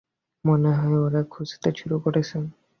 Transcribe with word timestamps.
মনে 0.45 0.71
হয় 0.77 0.97
ওঁরা 0.97 1.21
খুঁজতে 1.31 1.69
শুরু 1.79 1.95
করেছেন। 1.99 2.43